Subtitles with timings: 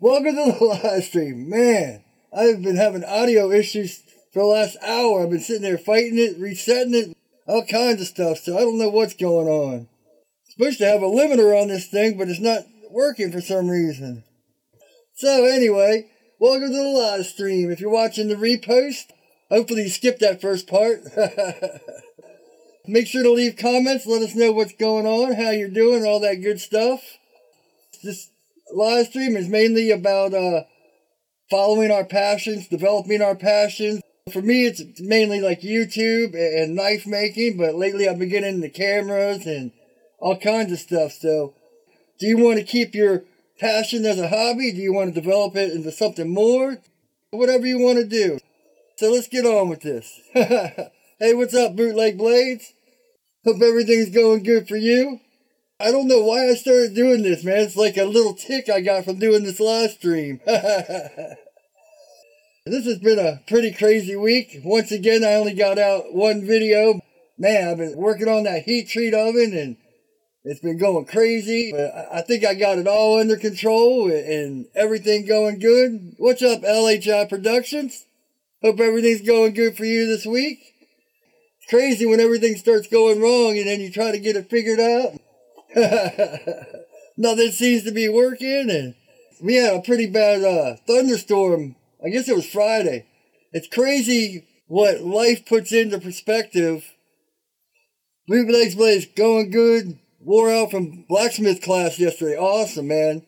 [0.00, 1.48] Welcome to the live stream.
[1.48, 2.02] Man,
[2.32, 5.22] I've been having audio issues for the last hour.
[5.22, 7.16] I've been sitting there fighting it, resetting it,
[7.46, 8.38] all kinds of stuff.
[8.38, 9.88] So I don't know what's going on.
[10.48, 14.24] supposed to have a limiter on this thing, but it's not working for some reason.
[15.14, 16.08] So anyway,
[16.40, 17.70] welcome to the live stream.
[17.70, 19.10] If you're watching the repost,
[19.50, 21.02] hopefully you skipped that first part.
[22.86, 24.06] Make sure to leave comments.
[24.06, 27.02] Let us know what's going on, how you're doing, all that good stuff.
[28.02, 28.31] This
[28.72, 30.62] live stream is mainly about uh,
[31.50, 34.02] following our passions, developing our passions.
[34.32, 38.68] For me, it's mainly like YouTube and knife making, but lately I've been getting into
[38.68, 39.72] cameras and
[40.18, 41.12] all kinds of stuff.
[41.12, 41.54] So,
[42.18, 43.24] do you want to keep your
[43.58, 44.70] passion as a hobby?
[44.72, 46.78] Do you want to develop it into something more?
[47.30, 48.38] Whatever you want to do.
[48.96, 50.20] So, let's get on with this.
[51.22, 52.72] Hey, what's up, Bootleg Blades?
[53.44, 55.20] Hope everything's going good for you.
[55.82, 57.58] I don't know why I started doing this, man.
[57.58, 60.40] It's like a little tick I got from doing this live stream.
[60.46, 61.36] this
[62.66, 64.60] has been a pretty crazy week.
[64.62, 67.00] Once again, I only got out one video.
[67.36, 69.76] Man, I've been working on that heat treat oven and
[70.44, 71.72] it's been going crazy.
[71.72, 76.14] But I think I got it all under control and everything going good.
[76.16, 78.06] What's up, LHI Productions?
[78.62, 80.60] Hope everything's going good for you this week
[81.58, 84.78] It's crazy when everything starts going wrong and then you try to get it figured
[84.78, 85.18] out.
[87.16, 88.94] Nothing seems to be working and
[89.42, 91.76] we had a pretty bad uh, thunderstorm.
[92.04, 93.06] I guess it was Friday.
[93.52, 96.92] It's crazy what life puts into perspective.
[98.28, 99.98] Bootleg Blades going good.
[100.20, 102.36] Wore out from blacksmith class yesterday.
[102.36, 103.22] Awesome, man.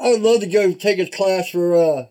[0.00, 2.06] I would love to go take a class for uh,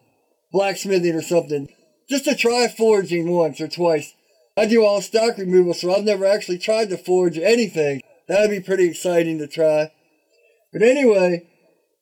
[0.52, 1.70] blacksmithing or something.
[2.10, 4.14] Just to try forging once or twice.
[4.58, 8.02] I do all stock removal, so I've never actually tried to forge anything.
[8.28, 9.92] That'd be pretty exciting to try.
[10.72, 11.48] But anyway,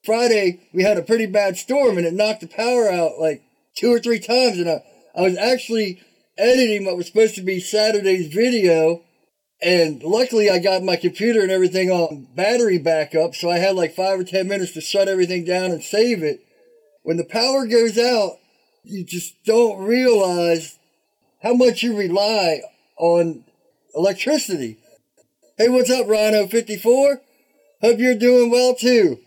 [0.04, 3.42] Friday we had a pretty bad storm and it knocked the power out like
[3.76, 4.58] two or three times.
[4.58, 4.82] And I,
[5.16, 6.00] I was actually
[6.38, 9.02] editing what was supposed to be Saturday's video.
[9.60, 13.34] And luckily I got my computer and everything on battery backup.
[13.34, 16.40] So I had like five or 10 minutes to shut everything down and save it.
[17.02, 18.38] When the power goes out,
[18.84, 20.78] you just don't realize
[21.42, 22.60] how much you rely
[22.96, 23.44] on
[23.94, 24.78] electricity.
[25.62, 27.20] Hey, what's up, Rhino54?
[27.82, 29.20] Hope you're doing well too.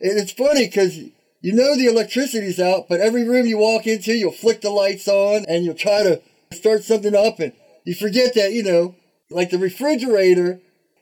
[0.00, 4.14] And it's funny because you know the electricity's out, but every room you walk into,
[4.14, 6.22] you'll flick the lights on and you'll try to
[6.52, 7.52] start something up and
[7.84, 8.94] you forget that, you know,
[9.28, 10.60] like the refrigerator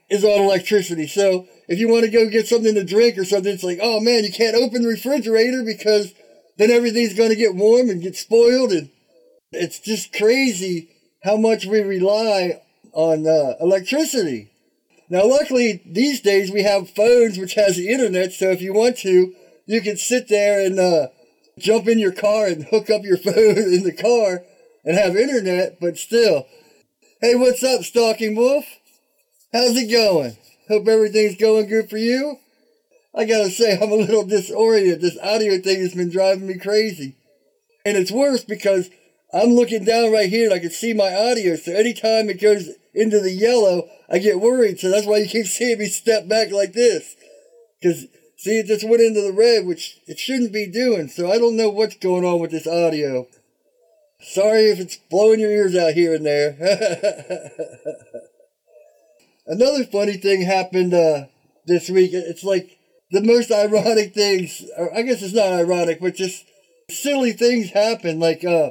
[0.09, 1.09] is on electricity.
[1.09, 4.01] So if you want to go get something to drink or something, it's like, oh
[4.01, 6.15] man, you can't open the refrigerator because
[6.57, 8.89] then everything's going to get warm and get spoiled and
[9.53, 10.89] it's just crazy
[11.23, 12.63] how much we rely
[12.95, 14.53] on uh, electricity.
[15.11, 18.97] Now, luckily, these days we have phones which has the internet, so if you want
[18.99, 19.35] to,
[19.67, 21.09] you can sit there and uh,
[21.59, 24.43] jump in your car and hook up your phone in the car
[24.85, 26.47] and have internet, but still.
[27.21, 28.65] Hey, what's up, Stalking Wolf?
[29.53, 30.37] How's it going?
[30.69, 32.39] Hope everything's going good for you.
[33.15, 35.01] I gotta say, I'm a little disoriented.
[35.01, 37.17] This audio thing has been driving me crazy.
[37.85, 38.91] And it's worse because
[39.33, 41.57] I'm looking down right here and I can see my audio.
[41.57, 44.81] So anytime it goes into the yellow, I get worried.
[44.81, 47.16] So that's why you keep seeing me step back like this.
[47.81, 48.06] Because,
[48.37, 51.09] see, it just went into the red, which it shouldn't be doing.
[51.09, 53.27] So I don't know what's going on with this audio.
[54.21, 56.56] Sorry if it's blowing your ears out here and there.
[59.47, 61.26] Another funny thing happened uh,
[61.66, 62.12] this week.
[62.15, 62.78] It's like
[63.11, 66.47] the most ironic things, or I guess it's not ironic, but just
[66.91, 68.19] silly things happen.
[68.19, 68.71] Like, uh,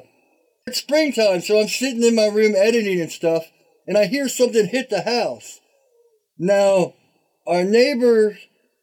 [0.66, 3.46] it's springtime, so I'm sitting in my room editing and stuff,
[3.88, 5.60] and I hear something hit the house.
[6.38, 6.94] Now,
[7.46, 8.38] our neighbors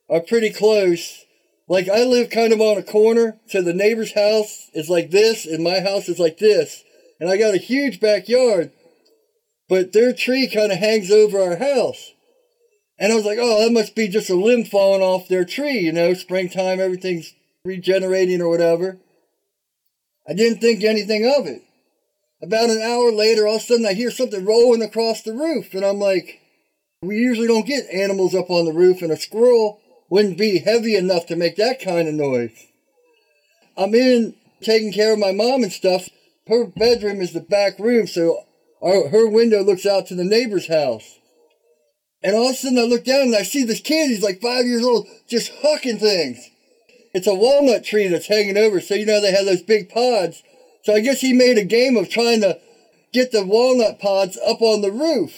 [0.08, 1.24] are pretty close.
[1.68, 5.46] Like, I live kind of on a corner, so the neighbor's house is like this,
[5.46, 6.82] and my house is like this.
[7.20, 8.72] And I got a huge backyard,
[9.68, 12.12] but their tree kind of hangs over our house.
[12.98, 15.78] And I was like, oh, that must be just a limb falling off their tree,
[15.78, 17.34] you know, springtime, everything's
[17.64, 18.98] regenerating or whatever.
[20.28, 21.62] I didn't think anything of it.
[22.42, 25.74] About an hour later, all of a sudden I hear something rolling across the roof,
[25.74, 26.40] and I'm like,
[27.02, 30.96] we usually don't get animals up on the roof, and a squirrel wouldn't be heavy
[30.96, 32.66] enough to make that kind of noise.
[33.76, 36.08] I'm in taking care of my mom and stuff.
[36.48, 38.44] Her bedroom is the back room, so
[38.82, 41.18] our, her window looks out to the neighbor's house.
[42.22, 44.40] And all of a sudden I look down and I see this kid, he's like
[44.40, 46.50] five years old, just hucking things.
[47.14, 50.42] It's a walnut tree that's hanging over, so you know they have those big pods.
[50.82, 52.58] So I guess he made a game of trying to
[53.12, 55.34] get the walnut pods up on the roof.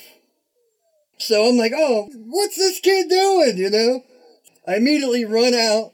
[1.18, 3.56] So I'm like, oh, what's this kid doing?
[3.56, 4.04] You know?
[4.66, 5.92] I immediately run out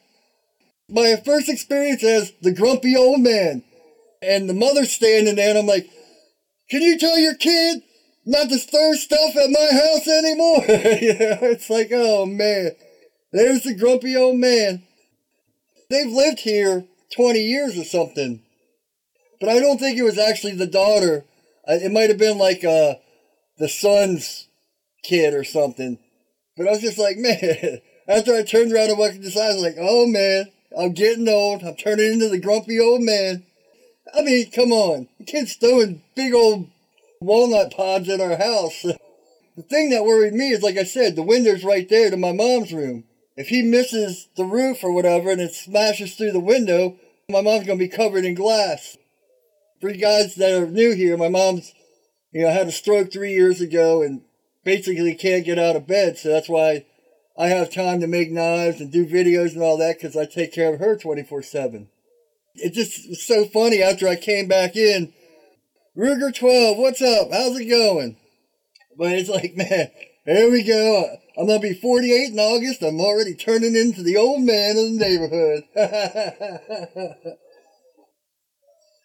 [0.88, 3.62] my first experience as the grumpy old man.
[4.20, 5.88] And the mother's standing there, and I'm like,
[6.68, 7.82] can you tell your kid
[8.26, 10.60] not to stir stuff at my house anymore?
[10.66, 12.72] know, it's like, oh man,
[13.32, 14.82] there's the grumpy old man.
[15.88, 16.84] They've lived here
[17.14, 18.42] 20 years or something.
[19.40, 21.24] But I don't think it was actually the daughter.
[21.66, 22.94] It might have been like uh,
[23.58, 24.48] the son's
[25.02, 25.98] kid or something.
[26.56, 29.62] But I was just like, man, after I turned around and at this, I was
[29.62, 30.46] like, oh man,
[30.76, 31.62] I'm getting old.
[31.62, 33.44] I'm turning into the grumpy old man.
[34.14, 35.08] I mean, come on.
[35.18, 36.68] The kid's throwing big old
[37.20, 38.84] walnut pods in our house.
[39.56, 42.30] The thing that worried me is, like I said, the window's right there to my
[42.30, 43.02] mom's room.
[43.36, 46.94] If he misses the roof or whatever and it smashes through the window,
[47.28, 48.97] my mom's to be covered in glass.
[49.80, 51.72] For you guys that are new here, my mom's,
[52.32, 54.22] you know, had a stroke three years ago and
[54.64, 56.18] basically can't get out of bed.
[56.18, 56.86] So that's why
[57.38, 60.52] I have time to make knives and do videos and all that because I take
[60.52, 61.88] care of her 24 7
[62.60, 65.12] it just was so funny after I came back in.
[65.96, 67.28] Ruger 12, what's up?
[67.32, 68.16] How's it going?
[68.96, 69.90] But it's like, man,
[70.24, 71.16] here we go.
[71.36, 72.82] I'm going to be 48 in August.
[72.82, 75.64] I'm already turning into the old man of the neighborhood.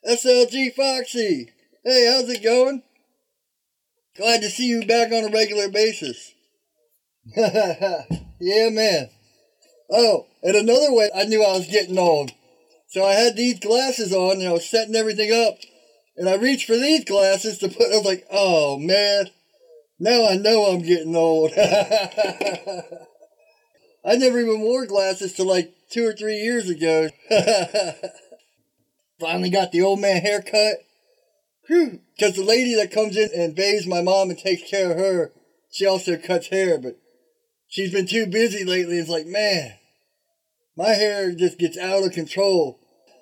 [0.07, 1.49] SLG Foxy.
[1.83, 2.83] Hey, how's it going?
[4.17, 6.33] Glad to see you back on a regular basis.
[7.35, 9.09] yeah, man.
[9.89, 12.31] Oh, and another way I knew I was getting old.
[12.87, 15.57] So I had these glasses on and I was setting everything up.
[16.17, 19.29] And I reached for these glasses to put, I was like, oh man,
[19.99, 21.53] now I know I'm getting old.
[24.05, 27.07] I never even wore glasses till like two or three years ago.
[29.23, 30.83] Finally got the old man haircut.
[31.69, 35.31] Because the lady that comes in and bathes my mom and takes care of her,
[35.71, 36.97] she also cuts hair, but
[37.69, 38.97] she's been too busy lately.
[38.97, 39.75] It's like, man,
[40.75, 42.81] my hair just gets out of control.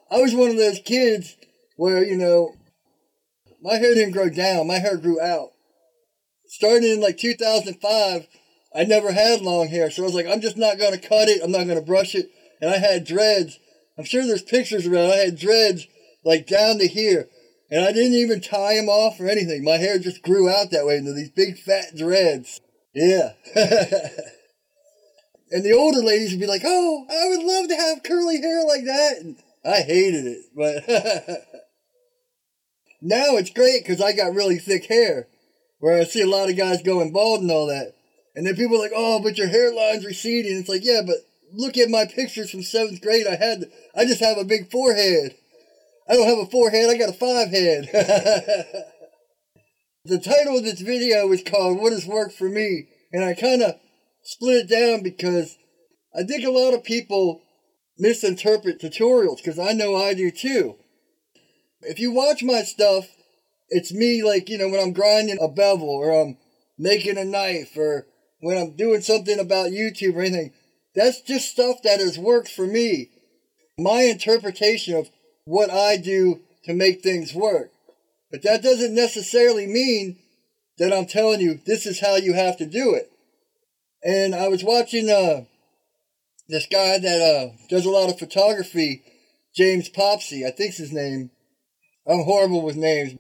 [0.10, 1.36] I was one of those kids
[1.78, 2.56] where, you know,
[3.62, 5.50] my hair didn't grow down, my hair grew out.
[6.48, 8.28] Starting in like 2005,
[8.74, 11.30] I never had long hair, so I was like, I'm just not going to cut
[11.30, 12.32] it, I'm not going to brush it.
[12.60, 13.60] And I had dreads.
[14.02, 15.12] I'm sure there's pictures around.
[15.12, 15.86] I had dreads
[16.26, 17.30] like down to here.
[17.70, 19.64] And I didn't even tie them off or anything.
[19.64, 22.60] My hair just grew out that way into these big fat dreads.
[22.96, 23.34] Yeah.
[25.52, 28.66] and the older ladies would be like, oh, I would love to have curly hair
[28.66, 29.18] like that.
[29.20, 30.84] And I hated it, but
[33.04, 35.28] now it's great because I got really thick hair.
[35.78, 37.94] Where I see a lot of guys going bald and all that.
[38.36, 40.58] And then people are like, oh, but your hairline's receding.
[40.58, 41.18] It's like, yeah, but
[41.54, 43.28] look at my pictures from seventh grade.
[43.28, 43.66] I had,
[43.96, 45.36] I just have a big forehead.
[46.10, 47.88] I don't have a forehead, I got a five head.
[50.06, 52.88] the title of this video is called What Has Worked For Me?
[53.14, 53.76] And I kind of
[54.24, 55.58] split it down because
[56.16, 57.42] I think a lot of people
[57.98, 60.76] misinterpret tutorials because I know I do too.
[61.82, 63.08] If you watch my stuff,
[63.70, 66.38] it's me like, you know, when I'm grinding a bevel or I'm
[66.78, 68.08] making a knife or
[68.40, 70.52] when I'm doing something about YouTube or anything.
[70.96, 73.10] That's just stuff that has worked for me.
[73.78, 75.10] My interpretation of
[75.46, 77.72] what I do to make things work.
[78.30, 80.18] But that doesn't necessarily mean
[80.78, 83.12] that I'm telling you this is how you have to do it.
[84.04, 85.46] And I was watching uh,
[86.48, 89.04] this guy that uh, does a lot of photography,
[89.56, 91.30] James Popsys, I think's his name.
[92.08, 93.18] I'm horrible with names.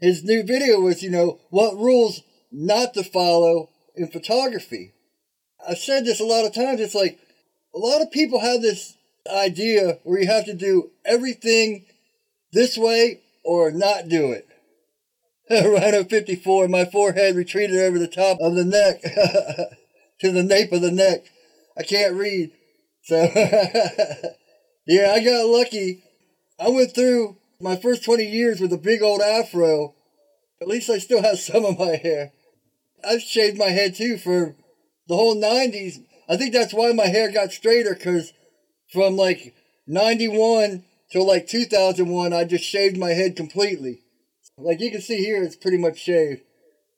[0.00, 4.94] His new video was, you know, what rules not to follow in photography.
[5.66, 6.80] I've said this a lot of times.
[6.80, 7.18] It's like
[7.74, 8.96] a lot of people have this
[9.30, 11.84] idea where you have to do everything
[12.52, 14.48] this way or not do it.
[15.50, 19.02] Rhino 54, my forehead retreated over the top of the neck
[20.20, 21.24] to the nape of the neck.
[21.76, 22.52] I can't read.
[23.02, 23.16] So,
[24.86, 26.04] yeah, I got lucky.
[26.58, 29.94] I went through my first 20 years with a big old afro.
[30.60, 32.32] At least I still have some of my hair.
[33.04, 34.54] I've shaved my head too for
[35.08, 36.04] the whole 90s.
[36.28, 38.32] I think that's why my hair got straighter because
[38.92, 39.54] from like
[39.86, 44.00] 91 till like 2001, I just shaved my head completely.
[44.56, 46.42] Like you can see here, it's pretty much shaved.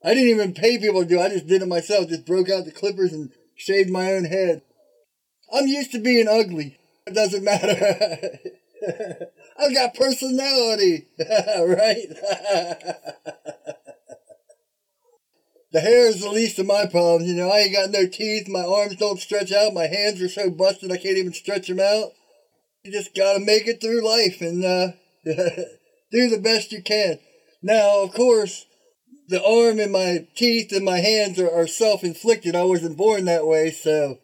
[0.04, 1.24] I didn't even pay people to do it.
[1.24, 2.08] I just did it myself.
[2.08, 4.62] Just broke out the clippers and shaved my own head.
[5.52, 6.78] I'm used to being ugly.
[7.06, 8.38] It doesn't matter.
[9.58, 12.06] I've got personality, right?
[15.74, 17.28] the hair is the least of my problems.
[17.28, 18.46] You know, I ain't got no teeth.
[18.48, 19.74] My arms don't stretch out.
[19.74, 22.12] My hands are so busted I can't even stretch them out.
[22.84, 24.92] You just gotta make it through life and uh,
[25.24, 27.18] do the best you can.
[27.60, 28.66] Now, of course,
[29.26, 32.54] the arm and my teeth and my hands are, are self inflicted.
[32.54, 34.18] I wasn't born that way, so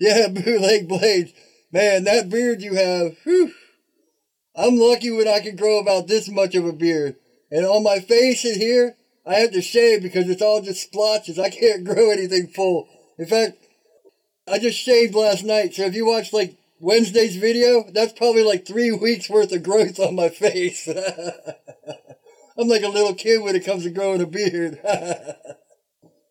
[0.00, 1.32] yeah, bootleg blades.
[1.70, 3.52] man, that beard you have, whew,
[4.56, 7.16] I'm lucky when I can grow about this much of a beard.
[7.50, 8.96] And on my face and here,
[9.28, 11.38] I had to shave because it's all just splotches.
[11.38, 12.88] I can't grow anything full.
[13.18, 13.58] In fact,
[14.50, 15.74] I just shaved last night.
[15.74, 20.00] So if you watch like Wednesday's video, that's probably like three weeks worth of growth
[20.00, 20.88] on my face.
[22.58, 24.80] I'm like a little kid when it comes to growing a beard.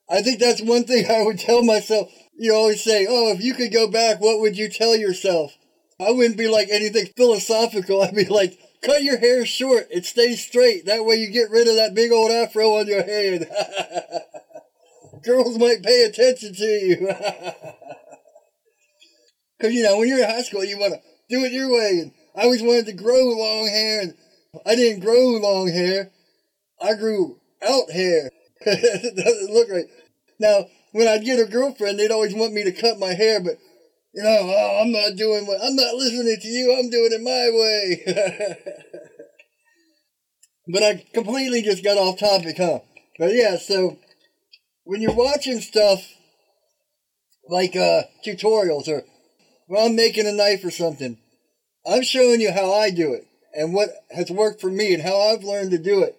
[0.09, 2.11] I think that's one thing I would tell myself.
[2.35, 5.55] You always say, oh, if you could go back, what would you tell yourself?
[5.99, 8.01] I wouldn't be like anything philosophical.
[8.01, 9.87] I'd be like, cut your hair short.
[9.91, 10.85] It stays straight.
[10.85, 13.49] That way you get rid of that big old afro on your head.
[15.23, 17.11] Girls might pay attention to you.
[19.57, 22.01] Because, you know, when you're in high school, you want to do it your way.
[22.03, 24.13] And I always wanted to grow long hair, and
[24.67, 26.11] I didn't grow long hair.
[26.79, 28.29] I grew out hair.
[28.61, 29.85] it doesn't look right.
[30.39, 33.57] Now, when I'd get a girlfriend, they'd always want me to cut my hair, but
[34.17, 36.75] you know, oh, I'm not doing what I'm not listening to you.
[36.75, 38.55] I'm doing it my way.
[40.67, 42.79] but I completely just got off topic, huh?
[43.19, 43.99] But yeah, so
[44.85, 46.01] when you're watching stuff
[47.47, 49.03] like uh, tutorials or
[49.67, 51.19] when I'm making a knife or something,
[51.85, 55.15] I'm showing you how I do it and what has worked for me and how
[55.15, 56.17] I've learned to do it.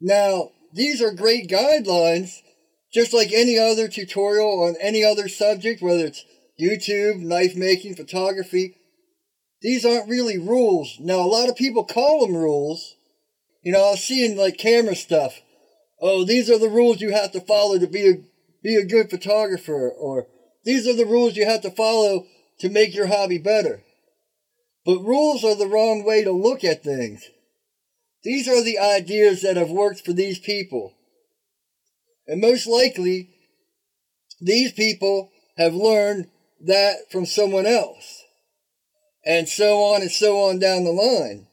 [0.00, 2.42] Now, these are great guidelines,
[2.92, 6.24] just like any other tutorial on any other subject, whether it's
[6.60, 8.76] YouTube, knife making, photography.
[9.60, 10.96] These aren't really rules.
[11.00, 12.94] Now, a lot of people call them rules.
[13.62, 15.40] You know, I was seeing like camera stuff.
[16.00, 18.14] Oh, these are the rules you have to follow to be a,
[18.62, 20.26] be a good photographer, or
[20.64, 22.26] these are the rules you have to follow
[22.60, 23.82] to make your hobby better.
[24.84, 27.24] But rules are the wrong way to look at things.
[28.22, 30.94] These are the ideas that have worked for these people.
[32.26, 33.30] And most likely,
[34.40, 36.28] these people have learned
[36.66, 38.22] that from someone else.
[39.24, 41.46] And so on and so on down the line.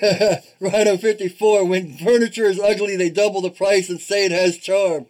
[0.60, 5.06] Rhino 54, when furniture is ugly, they double the price and say it has charm.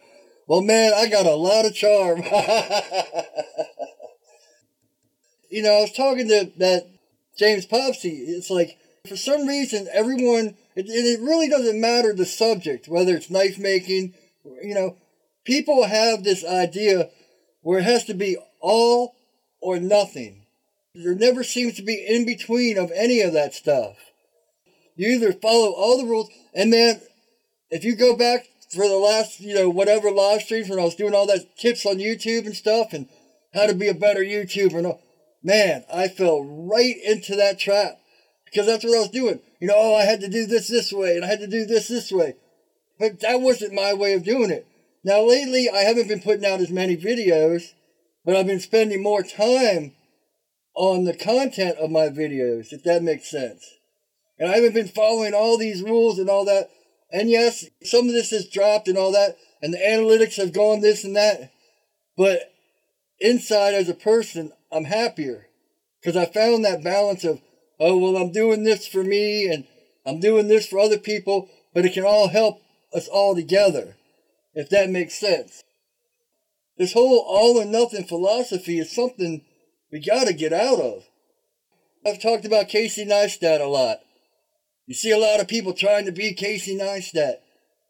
[0.47, 2.23] Well, man, I got a lot of charm.
[5.51, 6.89] you know, I was talking to that
[7.39, 8.29] James Popsys.
[8.29, 13.31] It's like, for some reason, everyone, it, it really doesn't matter the subject, whether it's
[13.31, 14.15] knife making,
[14.63, 14.97] you know,
[15.45, 17.11] people have this idea
[17.63, 19.15] where it has to be all
[19.61, 20.47] or nothing.
[20.95, 23.97] There never seems to be in between of any of that stuff.
[24.97, 27.01] You either follow all the rules, and man,
[27.71, 30.95] if you go back for the last, you know, whatever live streams when I was
[30.95, 33.09] doing all that tips on YouTube and stuff and
[33.55, 35.03] how to be a better YouTuber and all,
[35.43, 37.99] man, I fell right into that trap
[38.45, 39.41] because that's what I was doing.
[39.61, 41.65] You know, oh, I had to do this this way and I had to do
[41.65, 42.35] this this way.
[42.99, 44.67] But that wasn't my way of doing it.
[45.03, 47.73] Now, lately, I haven't been putting out as many videos
[48.25, 49.93] but I've been spending more time
[50.75, 53.67] on the content of my videos, if that makes sense.
[54.39, 56.71] And I haven't been following all these rules and all that.
[57.13, 60.81] And yes, some of this has dropped and all that, and the analytics have gone
[60.81, 61.53] this and that.
[62.17, 62.53] But
[63.19, 65.49] inside as a person, I'm happier
[66.01, 67.41] because I found that balance of,
[67.79, 69.67] oh, well, I'm doing this for me and
[70.07, 72.63] I'm doing this for other people, but it can all help
[72.95, 73.97] us all together,
[74.55, 75.63] if that makes sense.
[76.81, 79.45] This whole all or nothing philosophy is something
[79.93, 81.05] we got to get out of.
[82.07, 83.99] I've talked about Casey Neistat a lot.
[84.87, 87.35] You see a lot of people trying to be Casey Neistat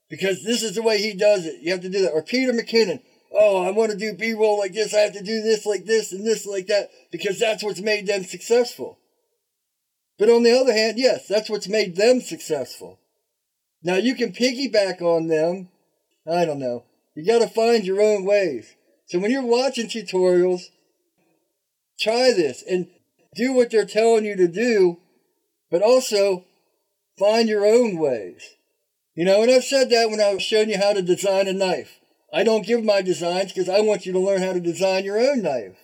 [0.09, 1.61] because this is the way he does it.
[1.61, 2.11] You have to do that.
[2.11, 3.01] Or Peter McKinnon.
[3.33, 4.93] Oh, I want to do B roll like this.
[4.93, 8.09] I have to do this like this and this like that because that's what's made
[8.09, 8.99] them successful.
[10.19, 12.99] But on the other hand, yes, that's what's made them successful.
[13.85, 15.69] Now you can piggyback on them.
[16.29, 16.87] I don't know.
[17.15, 18.75] You got to find your own ways.
[19.11, 20.71] So when you're watching tutorials,
[21.99, 22.87] try this and
[23.35, 24.99] do what they're telling you to do,
[25.69, 26.45] but also
[27.19, 28.55] find your own ways.
[29.17, 31.53] You know, and I've said that when I was showing you how to design a
[31.53, 31.99] knife.
[32.33, 35.19] I don't give my designs because I want you to learn how to design your
[35.19, 35.77] own knife.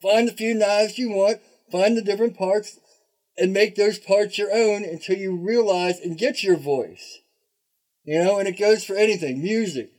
[0.00, 1.40] Find the few knives you want,
[1.72, 2.78] find the different parts,
[3.36, 7.18] and make those parts your own until you realize and get your voice.
[8.04, 9.90] You know, and it goes for anything music.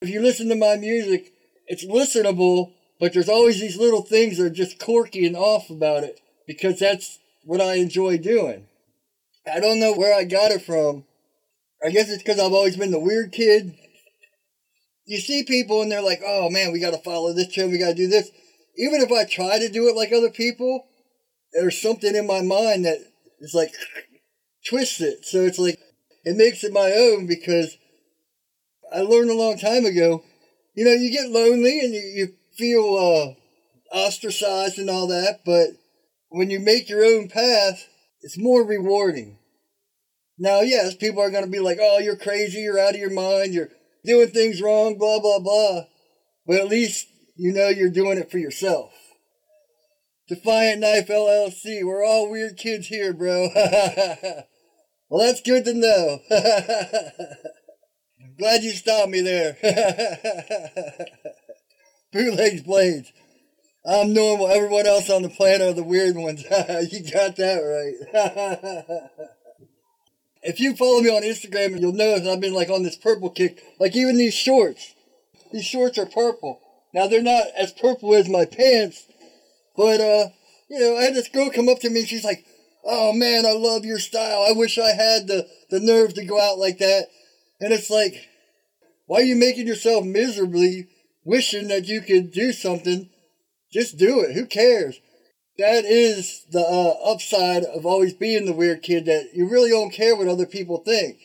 [0.00, 1.32] If you listen to my music,
[1.70, 6.02] it's listenable, but there's always these little things that are just quirky and off about
[6.02, 8.66] it because that's what I enjoy doing.
[9.50, 11.04] I don't know where I got it from.
[11.82, 13.72] I guess it's because I've always been the weird kid.
[15.06, 17.78] You see people and they're like, oh man, we got to follow this trend, we
[17.78, 18.30] got to do this.
[18.76, 20.86] Even if I try to do it like other people,
[21.52, 22.98] there's something in my mind that
[23.38, 23.72] is like
[24.68, 25.24] twists it.
[25.24, 25.78] So it's like,
[26.24, 27.78] it makes it my own because
[28.92, 30.24] I learned a long time ago
[30.80, 35.72] you know, you get lonely and you, you feel uh, ostracized and all that, but
[36.30, 37.86] when you make your own path,
[38.22, 39.36] it's more rewarding.
[40.38, 43.10] Now, yes, people are going to be like, oh, you're crazy, you're out of your
[43.10, 43.68] mind, you're
[44.06, 45.82] doing things wrong, blah, blah, blah.
[46.46, 48.94] But at least you know you're doing it for yourself.
[50.30, 53.50] Defiant Knife LLC, we're all weird kids here, bro.
[55.10, 56.20] well, that's good to know.
[58.40, 59.54] Glad you stopped me there.
[62.10, 63.12] Bootlegs Blades.
[63.84, 64.48] I'm normal.
[64.48, 66.42] Everyone else on the planet are the weird ones.
[66.90, 69.10] you got that right.
[70.42, 73.62] if you follow me on Instagram, you'll notice I've been like on this purple kick.
[73.78, 74.94] Like even these shorts.
[75.52, 76.62] These shorts are purple.
[76.94, 79.06] Now they're not as purple as my pants,
[79.76, 80.30] but uh,
[80.70, 82.46] you know, I had this girl come up to me and she's like,
[82.86, 84.46] "Oh man, I love your style.
[84.48, 87.08] I wish I had the the nerve to go out like that."
[87.60, 88.29] And it's like,
[89.10, 90.86] why are you making yourself miserably
[91.24, 93.10] wishing that you could do something
[93.72, 94.34] just do it.
[94.34, 95.00] Who cares?
[95.58, 99.92] That is the uh, upside of always being the weird kid that you really don't
[99.92, 101.18] care what other people think.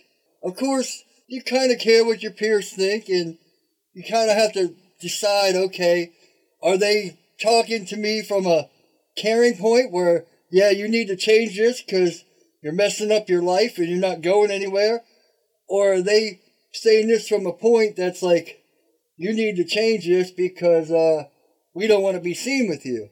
[0.43, 3.37] Of course, you kind of care what your peers think, and
[3.93, 6.11] you kind of have to decide okay,
[6.63, 8.67] are they talking to me from a
[9.15, 12.25] caring point where, yeah, you need to change this because
[12.63, 15.03] you're messing up your life and you're not going anywhere?
[15.67, 16.41] Or are they
[16.75, 18.61] saying this from a point that's like,
[19.17, 21.23] you need to change this because, uh,
[21.73, 23.09] we don't want to be seen with you.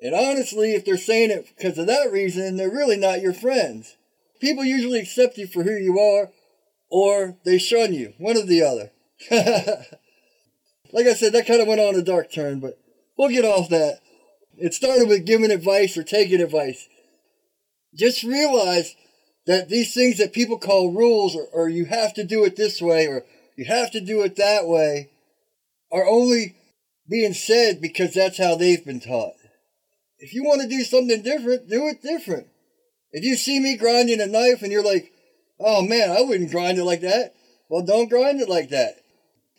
[0.00, 3.96] And honestly, if they're saying it because of that reason, they're really not your friends.
[4.40, 6.30] People usually accept you for who you are,
[6.90, 8.90] or they shun you, one or the other.
[10.92, 12.78] like I said, that kind of went on a dark turn, but
[13.16, 14.00] we'll get off that.
[14.56, 16.88] It started with giving advice or taking advice.
[17.94, 18.94] Just realize
[19.46, 22.80] that these things that people call rules, or, or you have to do it this
[22.80, 23.24] way, or
[23.56, 25.10] you have to do it that way,
[25.92, 26.56] are only
[27.08, 29.34] being said because that's how they've been taught.
[30.18, 32.46] If you want to do something different, do it different.
[33.12, 35.12] If you see me grinding a knife and you're like,
[35.60, 37.34] oh man, I wouldn't grind it like that,
[37.68, 38.96] well, don't grind it like that.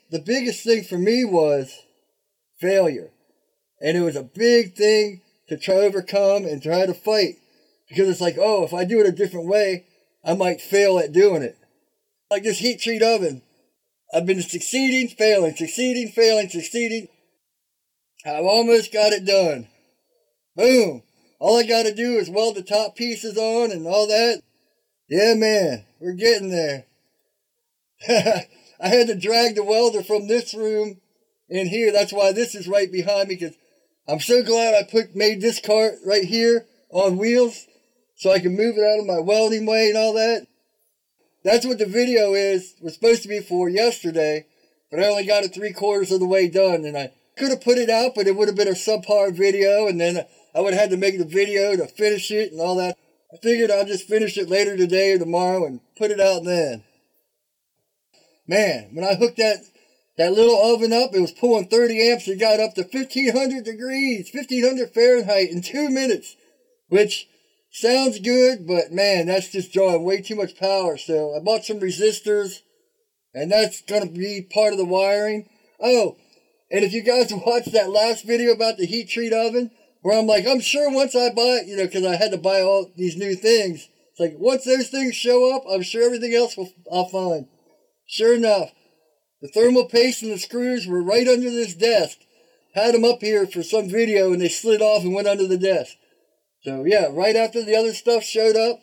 [0.09, 1.83] The biggest thing for me was
[2.59, 3.11] failure.
[3.81, 7.35] And it was a big thing to try to overcome and try to fight.
[7.95, 9.85] Because it's like, oh, if I do it a different way,
[10.21, 11.57] I might fail at doing it.
[12.29, 13.41] Like this heat treat oven.
[14.13, 17.07] I've been succeeding, failing, succeeding, failing, succeeding.
[18.25, 19.69] I've almost got it done.
[20.57, 21.03] Boom.
[21.39, 24.41] All I got to do is weld the top pieces on and all that.
[25.07, 26.87] Yeah, man, we're getting there.
[28.09, 30.99] I had to drag the welder from this room
[31.47, 31.93] in here.
[31.93, 33.55] That's why this is right behind me because
[34.05, 37.67] I'm so glad I put made this cart right here on wheels
[38.15, 40.47] so I can move it out of my welding way and all that.
[41.43, 44.47] That's what the video is was supposed to be for yesterday,
[44.89, 47.61] but I only got it three quarters of the way done and I could have
[47.61, 50.73] put it out, but it would have been a subpar video, and then I would
[50.73, 52.97] have had to make the video to finish it and all that.
[53.33, 56.83] I figured I'll just finish it later today or tomorrow and put it out then.
[58.47, 59.57] Man, when I hooked that
[60.17, 62.27] that little oven up, it was pulling 30 amps.
[62.27, 66.37] It got up to 1500 degrees, 1500 Fahrenheit in two minutes,
[66.87, 67.27] which
[67.75, 70.97] sounds good, but man, that's just drawing way too much power.
[70.97, 72.61] So I bought some resistors,
[73.33, 75.49] and that's going to be part of the wiring.
[75.79, 76.15] Oh,
[76.71, 80.27] and if you guys watched that last video about the heat treat oven, where I'm
[80.27, 82.91] like, I'm sure once I buy, it, you know, because I had to buy all
[82.95, 83.89] these new things.
[84.11, 87.47] It's like once those things show up, I'm sure everything else will I'll find.
[88.07, 88.71] Sure enough,
[89.41, 92.19] the thermal paste and the screws were right under this desk.
[92.73, 95.57] Had them up here for some video, and they slid off and went under the
[95.57, 95.97] desk.
[96.65, 98.81] So yeah, right after the other stuff showed up,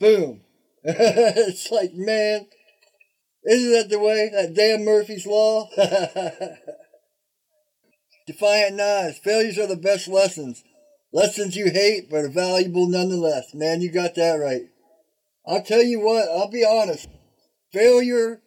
[0.00, 0.40] boom.
[0.82, 2.48] it's like, man,
[3.44, 4.28] isn't that the way?
[4.32, 5.68] That damn Murphy's Law?
[8.26, 9.18] Defiant Knives.
[9.18, 10.64] Failures are the best lessons.
[11.12, 13.54] Lessons you hate, but valuable nonetheless.
[13.54, 14.62] Man, you got that right.
[15.46, 17.08] I'll tell you what, I'll be honest.
[17.72, 18.42] Failure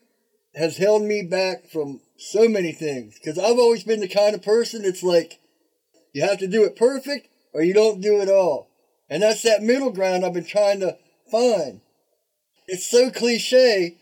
[0.56, 3.17] has held me back from so many things.
[3.17, 5.39] Because I've always been the kind of person that's like,
[6.13, 8.72] you have to do it perfect or you don't do it all.
[9.13, 10.97] And that's that middle ground I've been trying to
[11.30, 11.82] find.
[12.67, 13.95] It's so cliche.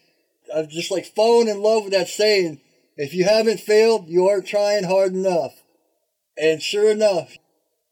[0.55, 2.61] I've just like fallen in love with that saying.
[2.95, 5.63] If you haven't failed, you aren't trying hard enough.
[6.37, 7.35] And sure enough,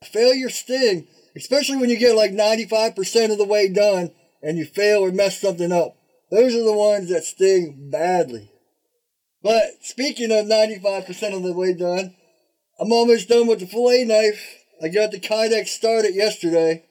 [0.02, 5.04] failure sting, especially when you get like 95% of the way done and you fail
[5.04, 5.98] or mess something up.
[6.32, 8.50] Those are the ones that sting badly.
[9.44, 12.16] But speaking of 95% of the way done,
[12.80, 14.64] I'm almost done with the fillet knife.
[14.82, 16.86] I got the Kydex started yesterday.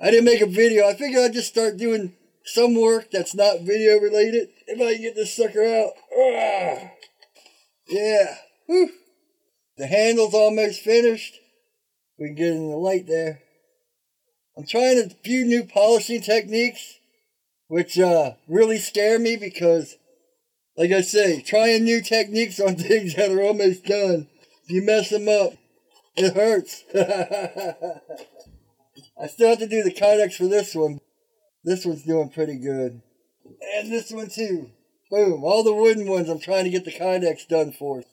[0.00, 0.86] I didn't make a video.
[0.86, 4.48] I figured I'd just start doing some work that's not video related.
[4.66, 5.92] If I can get this sucker out.
[6.12, 6.90] Ugh.
[7.88, 8.36] Yeah.
[8.66, 8.90] Whew.
[9.76, 11.38] The handle's almost finished.
[12.18, 13.40] We can get in the light there.
[14.56, 16.98] I'm trying a few new polishing techniques,
[17.68, 19.96] which uh, really scare me because,
[20.76, 24.28] like I say, trying new techniques on things that are almost done,
[24.64, 25.52] if you mess them up,
[26.16, 26.84] it hurts.
[29.20, 31.00] I still have to do the Kydex for this one.
[31.64, 33.02] This one's doing pretty good.
[33.76, 34.70] And this one too.
[35.10, 35.42] Boom.
[35.42, 38.04] All the wooden ones I'm trying to get the Kydex done for.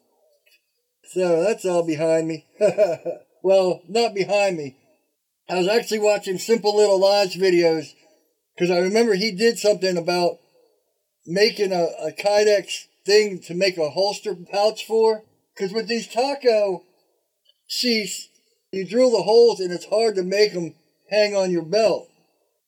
[1.12, 2.46] So that's all behind me.
[3.44, 4.76] well, not behind me.
[5.48, 7.94] I was actually watching Simple Little Lies videos
[8.56, 10.40] because I remember he did something about
[11.28, 15.24] making a, a Kydex thing to make a holster pouch for.
[15.54, 16.84] Because with these taco
[17.68, 18.30] sheaths,
[18.72, 20.74] you drill the holes and it's hard to make them
[21.10, 22.10] hang on your belt.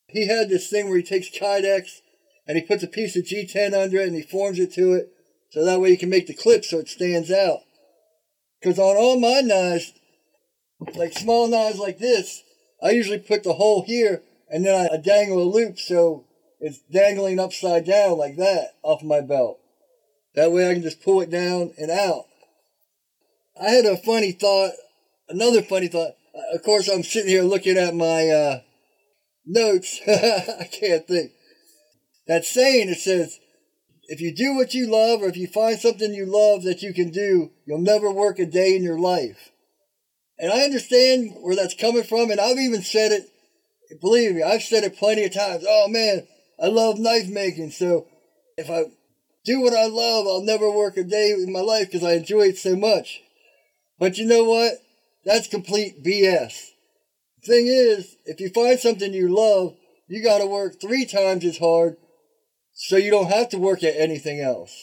[0.08, 2.02] He had this thing where he takes Kydex
[2.48, 5.12] and he puts a piece of G10 under it and he forms it to it
[5.50, 7.60] so that way you can make the clip so it stands out.
[8.62, 9.94] Because on all my knives,
[10.96, 12.44] like small knives like this,
[12.82, 16.26] I usually put the hole here and then I dangle a loop so
[16.60, 19.60] it's dangling upside down like that off my belt.
[20.36, 22.26] That way I can just pull it down and out.
[23.60, 24.74] I had a funny thought,
[25.30, 26.14] another funny thought.
[26.54, 28.60] Of course, I'm sitting here looking at my uh,
[29.46, 30.00] notes.
[30.08, 31.32] I can't think.
[32.28, 33.40] That saying, it says,
[34.08, 36.94] if you do what you love or if you find something you love that you
[36.94, 39.52] can do, you'll never work a day in your life.
[40.40, 43.30] And I understand where that's coming from, and I've even said it,
[44.00, 45.66] believe me, I've said it plenty of times.
[45.68, 46.28] Oh man,
[46.62, 48.06] I love knife making, so
[48.58, 48.84] if I
[49.44, 52.42] do what I love, I'll never work a day in my life because I enjoy
[52.42, 53.22] it so much.
[53.98, 54.74] But you know what?
[55.28, 56.70] That's complete BS.
[57.44, 59.76] Thing is, if you find something you love,
[60.08, 61.98] you got to work three times as hard
[62.72, 64.74] so you don't have to work at anything else.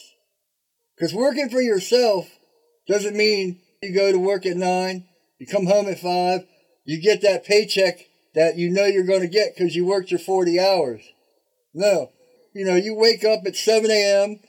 [0.95, 2.29] Because working for yourself
[2.87, 5.05] doesn't mean you go to work at nine,
[5.39, 6.45] you come home at five,
[6.83, 8.01] you get that paycheck
[8.35, 11.01] that you know you're going to get because you worked your 40 hours.
[11.73, 12.11] No.
[12.53, 14.41] You know, you wake up at 7 a.m.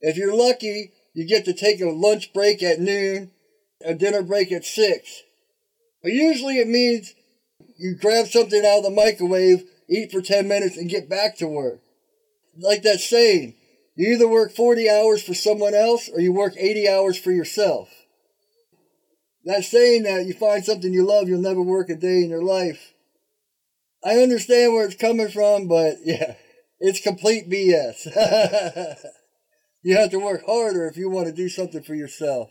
[0.00, 3.32] If you're lucky, you get to take a lunch break at noon,
[3.84, 5.24] a dinner break at 6.
[6.02, 7.14] But usually it means
[7.78, 11.46] you grab something out of the microwave, eat for 10 minutes, and get back to
[11.46, 11.80] work
[12.56, 13.54] like that saying,
[13.94, 17.88] you either work 40 hours for someone else or you work 80 hours for yourself.
[19.44, 22.44] That saying that you find something you love, you'll never work a day in your
[22.44, 22.92] life.
[24.04, 26.34] I understand where it's coming from, but yeah,
[26.80, 28.06] it's complete BS.
[29.82, 32.50] you have to work harder if you want to do something for yourself.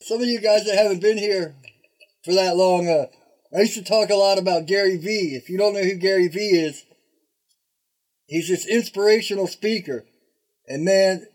[0.00, 1.54] Some of you guys that haven't been here
[2.24, 3.06] for that long, uh,
[3.54, 5.34] I used to talk a lot about Gary Vee.
[5.34, 6.84] If you don't know who Gary Vee is,
[8.32, 10.06] He's this inspirational speaker.
[10.66, 11.26] And man,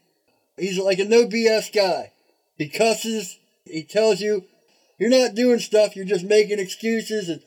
[0.58, 2.12] he's like a no BS guy.
[2.58, 4.46] He cusses, he tells you
[5.00, 7.30] you're not doing stuff, you're just making excuses.
[7.30, 7.42] And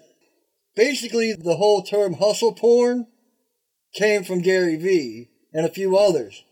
[0.76, 3.09] basically, the whole term hustle porn
[3.92, 6.44] came from Gary Vee and a few others.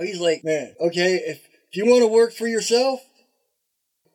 [0.00, 3.00] He's like, man, okay, if, if you want to work for yourself,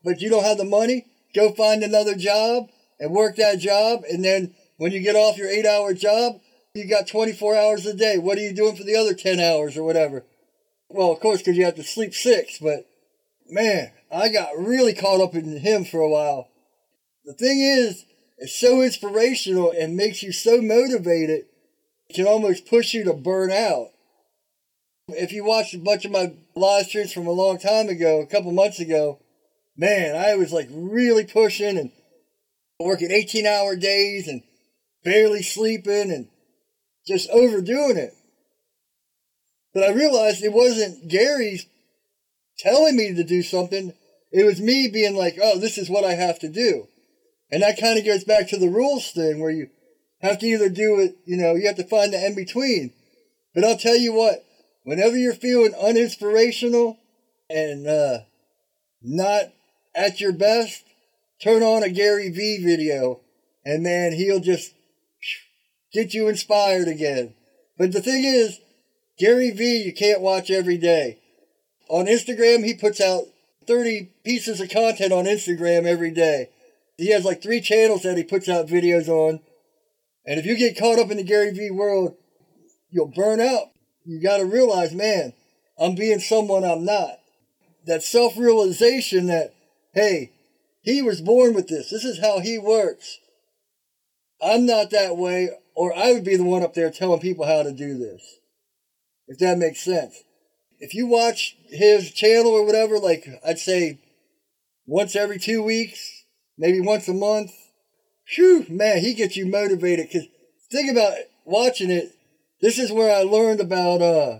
[0.04, 4.04] but you don't have the money, go find another job and work that job.
[4.10, 6.42] And then when you get off your eight hour job,
[6.74, 8.18] you got 24 hours a day.
[8.18, 10.26] What are you doing for the other 10 hours or whatever?
[10.90, 12.88] Well, of course, because you have to sleep six, but
[13.50, 16.50] man, I got really caught up in him for a while.
[17.26, 18.06] The thing is,
[18.38, 21.46] it's so inspirational and makes you so motivated,
[22.10, 23.90] it can almost push you to burn out.
[25.10, 28.26] If you watched a bunch of my live streams from a long time ago, a
[28.26, 29.20] couple months ago,
[29.80, 31.92] man, I was like really pushing and
[32.80, 34.44] working 18 hour days and
[35.04, 36.28] barely sleeping and
[37.08, 38.14] just overdoing it.
[39.74, 41.66] But I realized it wasn't Gary's
[42.58, 43.94] telling me to do something.
[44.32, 46.88] It was me being like, oh, this is what I have to do.
[47.50, 49.70] And that kind of goes back to the rules thing where you
[50.22, 52.92] have to either do it, you know, you have to find the in between.
[53.56, 54.44] But I'll tell you what,
[54.84, 56.98] whenever you're feeling uninspirational
[57.50, 58.20] and uh,
[59.02, 59.52] not
[59.96, 60.84] at your best,
[61.42, 63.22] turn on a Gary Vee video
[63.66, 64.74] and man, he'll just
[65.92, 67.34] get you inspired again.
[67.78, 68.60] But the thing is,
[69.18, 71.20] Gary Vee, you can't watch every day.
[71.88, 73.26] On Instagram, he puts out
[73.68, 76.50] 30 pieces of content on Instagram every day.
[76.98, 79.40] He has like three channels that he puts out videos on.
[80.26, 82.16] And if you get caught up in the Gary Vee world,
[82.90, 83.72] you'll burn out.
[84.06, 85.34] You got to realize, man,
[85.80, 87.20] I'm being someone I'm not.
[87.86, 89.54] That self realization that,
[89.94, 90.32] hey,
[90.82, 91.90] he was born with this.
[91.90, 93.20] This is how he works.
[94.42, 95.50] I'm not that way
[95.80, 98.22] or I would be the one up there telling people how to do this.
[99.30, 100.24] If that makes sense.
[100.78, 104.00] If you watch his channel or whatever, like I'd say
[104.86, 106.26] once every two weeks,
[106.58, 107.54] maybe once a month.
[108.28, 110.10] Phew, man, he gets you motivated.
[110.10, 110.28] Because
[110.70, 111.14] think about
[111.46, 112.14] watching it.
[112.60, 114.40] This is where I learned about uh,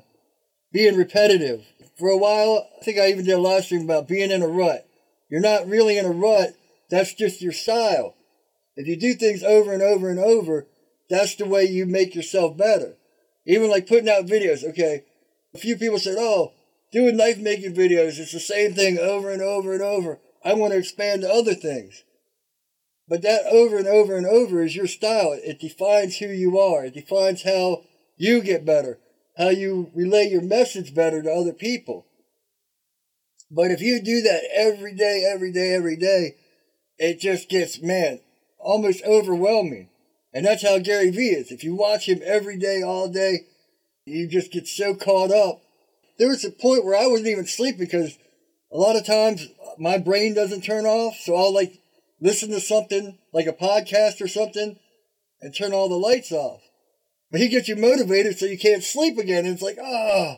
[0.74, 1.66] being repetitive.
[1.98, 4.48] For a while, I think I even did a live stream about being in a
[4.50, 4.86] rut.
[5.30, 6.56] You're not really in a rut.
[6.90, 8.16] That's just your style.
[8.76, 10.68] If you do things over and over and over,
[11.10, 12.96] that's the way you make yourself better.
[13.46, 15.04] Even like putting out videos, okay?
[15.54, 16.54] A few people said, oh,
[16.92, 20.20] doing knife making videos, it's the same thing over and over and over.
[20.44, 22.04] I want to expand to other things.
[23.08, 25.34] But that over and over and over is your style.
[25.34, 26.86] It defines who you are.
[26.86, 27.84] It defines how
[28.18, 29.00] you get better,
[29.38, 32.06] how you relay your message better to other people.
[33.52, 36.36] But if you do that every day, every day, every day,
[36.98, 38.20] it just gets, man,
[38.60, 39.90] almost overwhelming.
[40.34, 41.52] And that's how Gary Vee is.
[41.52, 43.48] If you watch him every day, all day,
[44.06, 45.62] you just get so caught up.
[46.18, 48.18] There was a point where I wasn't even sleeping because
[48.72, 49.48] a lot of times
[49.80, 51.16] my brain doesn't turn off.
[51.16, 51.80] So I'll like
[52.22, 54.78] listen to something like a podcast or something
[55.42, 56.62] and turn all the lights off.
[57.32, 59.46] But he gets you motivated so you can't sleep again.
[59.46, 60.36] And it's like, oh,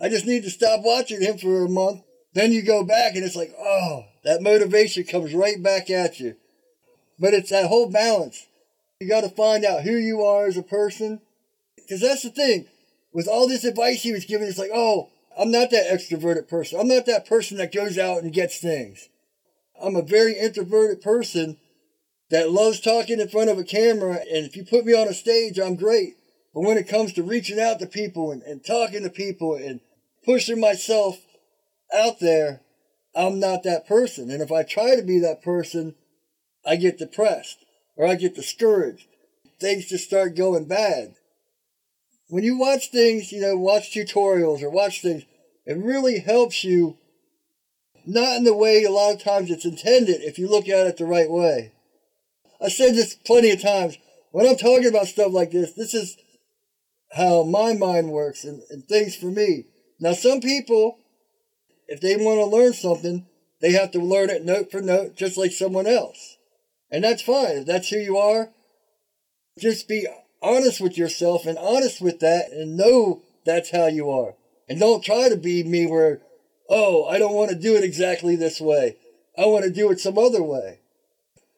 [0.00, 2.02] I just need to stop watching him for a month.
[2.34, 6.36] Then you go back and it's like, oh, that motivation comes right back at you.
[7.18, 8.46] But it's that whole balance.
[9.00, 11.20] You got to find out who you are as a person.
[11.76, 12.66] Because that's the thing.
[13.12, 16.80] With all this advice he was giving, it's like, oh, I'm not that extroverted person.
[16.80, 19.08] I'm not that person that goes out and gets things.
[19.80, 21.58] I'm a very introverted person
[22.30, 24.20] that loves talking in front of a camera.
[24.32, 26.16] And if you put me on a stage, I'm great.
[26.52, 29.80] But when it comes to reaching out to people and, and talking to people and
[30.24, 31.18] pushing myself
[31.92, 32.62] out there,
[33.14, 34.30] I'm not that person.
[34.30, 35.94] And if I try to be that person,
[36.66, 37.58] I get depressed
[37.96, 39.06] or I get discouraged.
[39.60, 41.14] Things just start going bad.
[42.28, 45.24] When you watch things, you know, watch tutorials or watch things,
[45.66, 46.98] it really helps you,
[48.06, 50.96] not in the way a lot of times it's intended if you look at it
[50.96, 51.72] the right way.
[52.60, 53.98] I said this plenty of times.
[54.32, 56.16] When I'm talking about stuff like this, this is
[57.12, 59.66] how my mind works and, and things for me.
[60.00, 60.98] Now, some people,
[61.88, 63.26] if they want to learn something,
[63.60, 66.36] they have to learn it note for note, just like someone else.
[66.90, 67.58] And that's fine.
[67.58, 68.50] If that's who you are,
[69.58, 70.06] just be
[70.42, 74.34] honest with yourself and honest with that and know that's how you are.
[74.68, 76.20] And don't try to be me where,
[76.68, 78.96] oh, I don't want to do it exactly this way.
[79.36, 80.80] I want to do it some other way.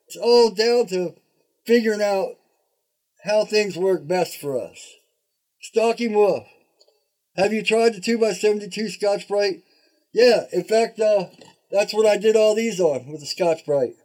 [0.07, 1.15] It's all down to
[1.67, 2.37] figuring out
[3.25, 4.95] how things work best for us.
[5.61, 6.47] Stalking Wolf.
[7.37, 9.62] Have you tried the 2x72 Scotch Brite?
[10.12, 11.27] Yeah, in fact, uh,
[11.71, 13.97] that's what I did all these on with the Scotch Brite.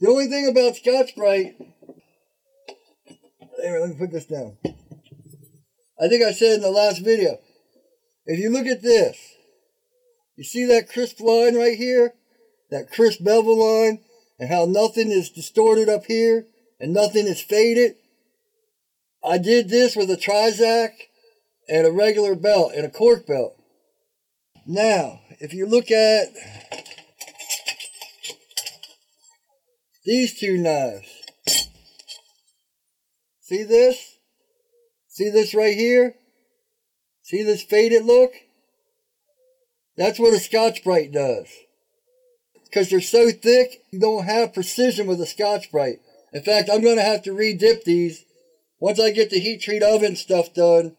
[0.00, 1.56] The only thing about Scotch Brite,
[3.62, 4.56] let me put this down.
[6.00, 7.38] I think I said in the last video,
[8.26, 9.16] if you look at this,
[10.36, 12.14] you see that crisp line right here?
[12.70, 14.00] That crisp bevel line,
[14.38, 16.46] and how nothing is distorted up here,
[16.80, 17.94] and nothing is faded?
[19.22, 21.08] I did this with a Trizact
[21.68, 23.56] and a regular belt, and a cork belt.
[24.66, 26.28] Now, if you look at
[30.04, 31.08] These two knives.
[33.40, 34.18] See this?
[35.08, 36.14] See this right here?
[37.22, 38.32] See this faded look?
[39.96, 41.46] That's what a Scotch Brite does.
[42.64, 46.00] Because they're so thick, you don't have precision with a Scotch Brite.
[46.32, 48.24] In fact, I'm going to have to re-dip these
[48.80, 50.96] once I get the heat treat oven stuff done.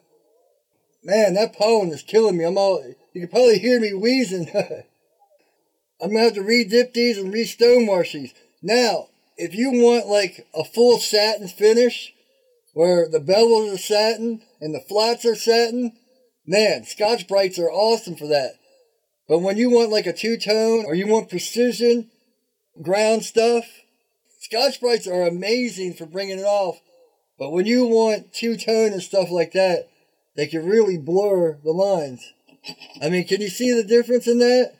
[1.05, 2.45] Man, that pollen is killing me.
[2.45, 4.49] I'm all, you can probably hear me wheezing.
[6.01, 8.33] I'm to have to re-dip these and re-stone wash these.
[8.63, 12.11] Now, if you want like a full satin finish,
[12.73, 15.93] where the bevels are satin and the flats are satin,
[16.43, 18.53] man, Scotch Brites are awesome for that.
[19.29, 22.09] But when you want like a two tone or you want precision
[22.81, 23.65] ground stuff,
[24.39, 26.81] Scotch Brites are amazing for bringing it off.
[27.37, 29.87] But when you want two tone and stuff like that,
[30.35, 32.33] they can really blur the lines.
[33.01, 34.73] I mean, can you see the difference in that?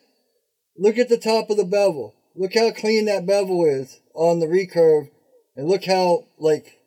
[0.78, 2.14] Look at the top of the bevel.
[2.36, 5.10] Look how clean that bevel is on the recurve.
[5.56, 6.80] And look how, like,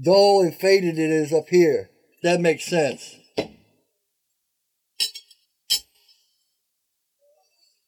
[0.00, 1.90] dull and faded it is up here.
[2.22, 3.16] That makes sense.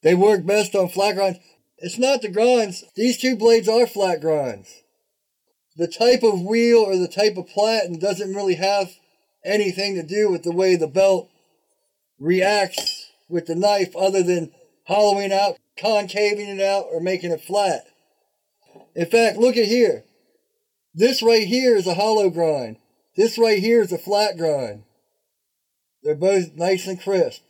[0.03, 1.39] They work best on flat grinds.
[1.79, 2.85] It's not the grinds.
[2.95, 4.83] These two blades are flat grinds.
[5.77, 8.91] The type of wheel or the type of platen doesn't really have
[9.47, 11.31] anything to do with the way the belt
[12.19, 14.53] reacts with the knife other than
[14.85, 17.85] hollowing out concaving it out or making it flat.
[18.95, 20.05] In fact, look at here.
[20.95, 22.79] This right here is a hollow grind.
[23.15, 24.85] This right here is a flat grind.
[26.03, 27.43] They're both nice and crisp.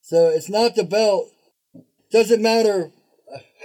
[0.00, 1.30] So it's not the belt.
[2.10, 2.92] Doesn't matter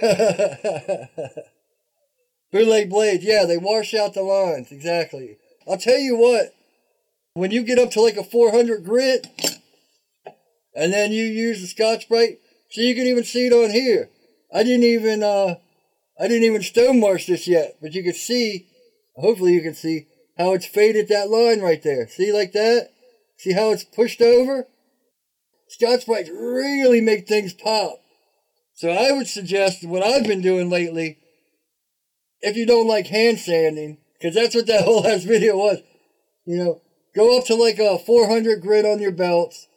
[2.52, 5.36] Bootleg blades, yeah, they wash out the lines, exactly.
[5.68, 6.54] I'll tell you what,
[7.40, 9.26] when you get up to like a 400 grit,
[10.74, 12.38] and then you use the Scotch-Brite,
[12.70, 14.10] so you can even see it on here.
[14.52, 15.54] I didn't even, uh,
[16.20, 18.66] I didn't even stonewash this yet, but you can see,
[19.16, 22.06] hopefully you can see, how it's faded that line right there.
[22.08, 22.90] See like that?
[23.38, 24.66] See how it's pushed over?
[25.68, 28.02] Scotch-Brites really make things pop.
[28.74, 31.16] So I would suggest what I've been doing lately,
[32.42, 35.78] if you don't like hand sanding, because that's what that whole last video was,
[36.44, 36.82] you know,
[37.14, 39.68] go up to like a 400 grit on your belts,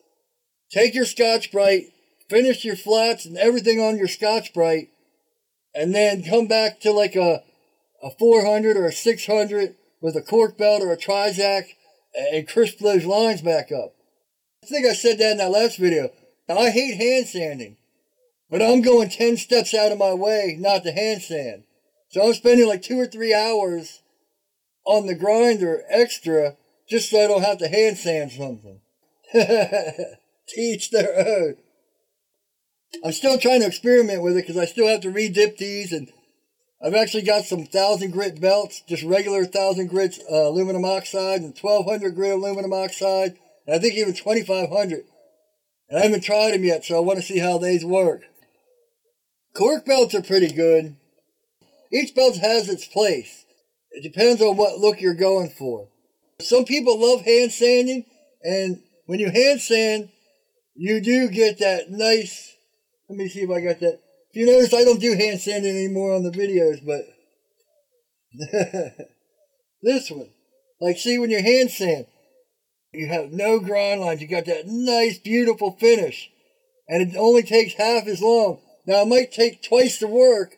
[0.72, 1.92] take your Scotch-Brite,
[2.30, 4.90] finish your flats and everything on your Scotch-Brite,
[5.76, 7.44] and then come back to like a,
[8.02, 11.70] a 400 or a 600 with a cork belt or a Trizact
[12.16, 13.96] and crisp those lines back up.
[14.64, 16.10] I think I said that in that last video.
[16.48, 17.78] Now, I hate hand sanding,
[18.50, 21.64] but I'm going 10 steps out of my way not to hand sand.
[22.10, 24.02] So I'm spending like two or three hours
[24.86, 26.58] on the grinder extra
[26.90, 28.82] just so I don't have to hand sand something.
[30.48, 31.56] Teach their own.
[33.04, 36.12] I'm still trying to experiment with it because I still have to re-dip these and
[36.84, 41.58] I've actually got some thousand grit belts, just regular thousand grit uh, aluminum oxide and
[41.58, 45.06] 1200 grit aluminum oxide, and I think even 2500.
[45.90, 48.24] And I haven't tried them yet, so I want to see how these work.
[49.56, 50.98] Cork belts are pretty good.
[51.92, 53.46] Each belt has its place.
[53.92, 55.88] It depends on what look you're going for.
[56.44, 58.06] Some people love hand sanding,
[58.42, 60.10] and when you hand sand,
[60.76, 62.54] you do get that nice
[63.10, 64.00] let me see if I got that.
[64.32, 67.06] If you notice, I don't do hand sanding anymore on the videos, but
[69.84, 70.30] this one.
[70.82, 72.08] Like, see, when you hand sand,
[72.92, 74.22] you have no grind lines.
[74.22, 76.32] You got that nice, beautiful finish.
[76.88, 78.60] And it only takes half as long.
[78.88, 80.56] Now, it might take twice the work,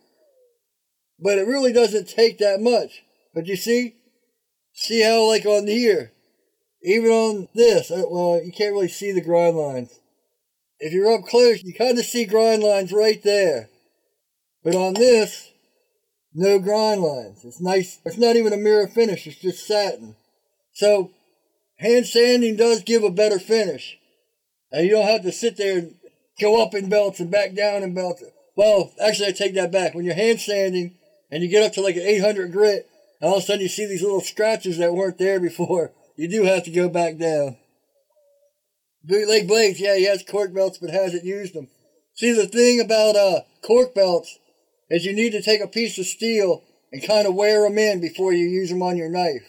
[1.19, 3.03] but it really doesn't take that much.
[3.33, 3.95] But you see?
[4.75, 6.11] See how, like, on here,
[6.83, 9.99] even on this, uh, well, you can't really see the grind lines.
[10.79, 13.69] If you're up close, you kind of see grind lines right there.
[14.63, 15.51] But on this,
[16.33, 17.45] no grind lines.
[17.45, 17.99] It's nice.
[18.05, 19.25] It's not even a mirror finish.
[19.25, 20.15] It's just satin.
[20.73, 21.11] So
[21.77, 23.97] hand sanding does give a better finish.
[24.71, 25.95] And you don't have to sit there and
[26.39, 28.23] go up in belts and back down in belts.
[28.57, 29.95] Well, actually, I take that back.
[29.95, 30.95] When you're hand sanding
[31.31, 32.89] and you get up to like an 800 grit,
[33.25, 36.43] all of a sudden you see these little scratches that weren't there before, you do
[36.43, 37.57] have to go back down.
[39.03, 41.67] Bootleg Blades, yeah, he has cork belts, but hasn't used them.
[42.15, 44.39] See, the thing about uh, cork belts
[44.89, 47.99] is you need to take a piece of steel and kind of wear them in
[47.99, 49.45] before you use them on your knife.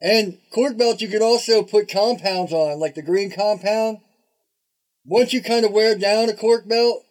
[0.00, 3.98] And cork belts, you could also put compounds on, like the green compound.
[5.04, 7.04] Once you kind of wear down a cork belt,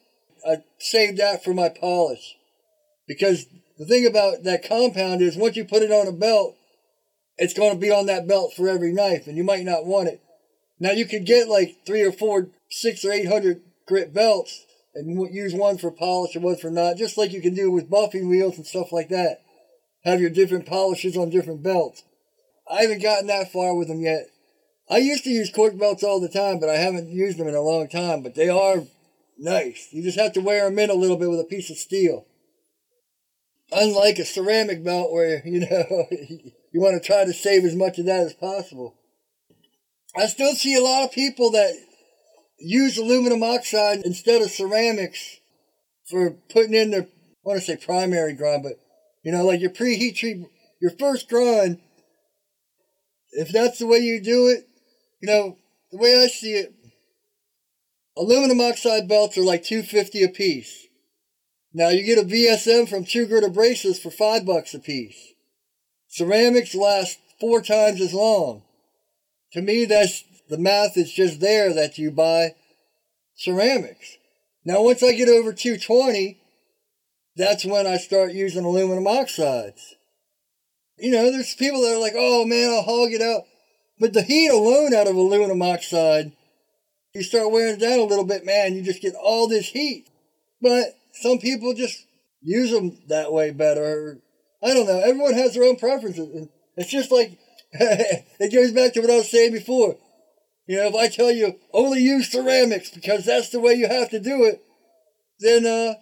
[0.48, 2.36] I save that for my polish.
[3.08, 3.46] Because
[3.80, 6.56] the thing about that compound is once you put it on a belt,
[7.38, 10.10] it's going to be on that belt for every knife, and you might not want
[10.10, 10.22] it.
[10.80, 15.34] Now you could get like three or four, six or eight hundred grit belts and
[15.34, 18.30] use one for polish and one for not, just like you can do with buffing
[18.30, 19.42] wheels and stuff like that.
[20.04, 22.04] Have your different polishes on different belts.
[22.70, 24.28] I haven't gotten that far with them yet.
[24.90, 27.56] I used to use cork belts all the time, but I haven't used them in
[27.56, 28.24] a long time.
[28.24, 28.84] But they are
[29.38, 29.88] nice.
[29.92, 32.26] You just have to wear them in a little bit with a piece of steel.
[33.72, 36.08] Unlike a ceramic belt where, you know,
[36.72, 38.96] you want to try to save as much of that as possible.
[40.16, 41.74] I still see a lot of people that
[42.60, 45.40] use aluminum oxide instead of ceramics
[46.10, 47.08] for putting in their, I
[47.44, 48.74] want to say primary grind, but
[49.24, 50.46] you know, like your preheat treat,
[50.82, 51.80] your first grind,
[53.32, 54.68] if that's the way you do it,
[55.22, 55.58] you know,
[55.92, 56.74] the way I see it,
[58.18, 60.88] aluminum oxide belts are like 250 a piece.
[61.74, 65.34] Now you get a VSM from True Grit Abrasives for five bucks a piece.
[66.08, 68.64] Ceramics last four times as long.
[69.54, 72.56] To me, that's the math is just there that you buy
[73.36, 74.18] ceramics.
[74.66, 76.38] Now, once I get over 220,
[77.36, 79.96] that's when I start using aluminum oxides.
[80.98, 83.44] You know, there's people that are like, oh man, I'll hog it out.
[84.00, 86.32] But the heat alone out of aluminum oxide,
[87.14, 90.08] you start wearing it down a little bit, man, you just get all this heat.
[90.62, 92.06] But some people just
[92.42, 94.20] use them that way better.
[94.64, 95.00] I don't know.
[95.00, 96.48] Everyone has their own preferences.
[96.76, 97.38] It's just like
[97.72, 99.98] it goes back to what I was saying before.
[100.68, 104.10] You know, if I tell you only use ceramics because that's the way you have
[104.12, 104.62] to do it,
[105.40, 105.96] then uh,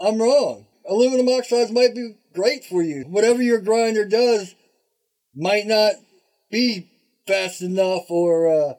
[0.00, 0.66] I'm wrong.
[0.88, 3.04] Aluminum oxides might be great for you.
[3.08, 4.54] Whatever your grinder does
[5.34, 5.94] might not
[6.50, 6.88] be
[7.26, 8.74] fast enough or uh,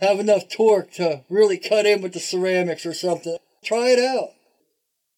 [0.00, 3.36] have enough torque to really cut in with the ceramics or something.
[3.64, 4.30] Try it out.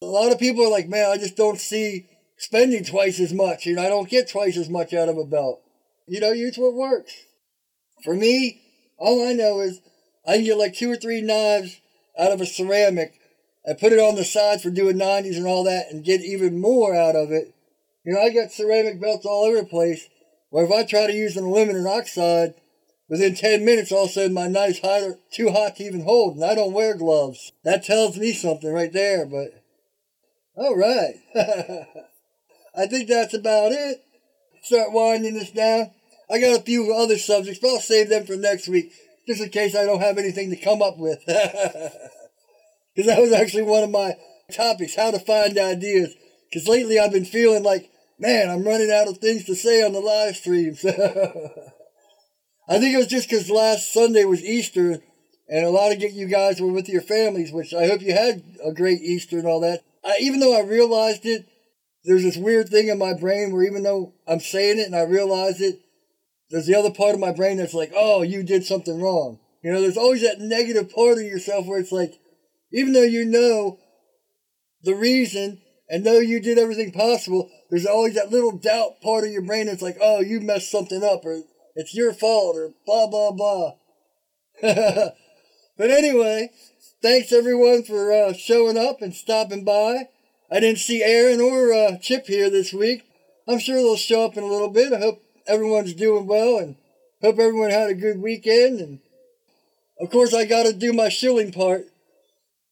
[0.03, 3.67] A lot of people are like, man, I just don't see spending twice as much.
[3.67, 5.63] You know, I don't get twice as much out of a belt.
[6.09, 7.13] You know, use what works.
[8.03, 8.61] For me,
[8.99, 9.81] all I know is
[10.27, 11.81] I can get like two or three knives
[12.19, 13.21] out of a ceramic
[13.65, 16.61] and put it on the side for doing 90s and all that and get even
[16.61, 17.55] more out of it.
[18.05, 20.09] You know, I got ceramic belts all over the place.
[20.51, 22.55] Where if I try to use an aluminum oxide,
[23.09, 26.35] within 10 minutes, all of a sudden my knife's hot, too hot to even hold,
[26.35, 27.53] and I don't wear gloves.
[27.63, 29.62] That tells me something right there, but
[30.57, 31.15] all right.
[32.77, 34.03] I think that's about it.
[34.63, 35.91] Start winding this down.
[36.31, 38.93] I got a few other subjects, but I'll save them for next week,
[39.27, 41.23] just in case I don't have anything to come up with.
[42.95, 44.17] Because that was actually one of my
[44.53, 46.15] topics, how to find ideas.
[46.51, 49.93] Because lately I've been feeling like, man, I'm running out of things to say on
[49.93, 50.85] the live streams.
[52.69, 54.99] I think it was just because last Sunday was Easter,
[55.49, 58.43] and a lot of you guys were with your families, which I hope you had
[58.65, 59.83] a great Easter and all that.
[60.05, 61.47] I, even though I realized it,
[62.05, 65.03] there's this weird thing in my brain where even though I'm saying it and I
[65.03, 65.81] realize it,
[66.51, 69.39] there's the other part of my brain that's like, oh, you did something wrong.
[69.63, 72.15] You know, there's always that negative part of yourself where it's like,
[72.73, 73.79] even though you know
[74.83, 79.31] the reason and know you did everything possible, there's always that little doubt part of
[79.31, 81.43] your brain that's like, oh, you messed something up or
[81.75, 83.73] it's your fault or blah, blah, blah.
[84.63, 86.51] but anyway,
[87.03, 90.09] thanks everyone for uh, showing up and stopping by.
[90.51, 93.03] I didn't see Aaron or uh, Chip here this week.
[93.49, 94.93] I'm sure they'll show up in a little bit.
[94.93, 96.77] I hope everyone's doing well and
[97.21, 98.81] hope everyone had a good weekend.
[98.81, 99.01] And
[100.01, 101.87] of course, I got to do my shilling part.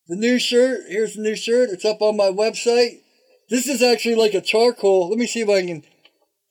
[0.06, 1.70] The new shirt, here's the new shirt.
[1.70, 3.00] It's up on my website.
[3.48, 5.08] This is actually like a charcoal.
[5.08, 5.82] Let me see if I can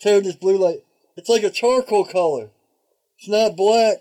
[0.04, 0.84] tone this blue light.
[1.16, 2.50] It's like a charcoal color.
[3.18, 3.98] It's not black.